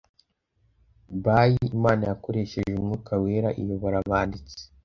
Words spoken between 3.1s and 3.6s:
wera